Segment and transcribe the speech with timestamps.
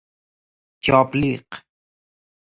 [0.83, 1.47] جابلیق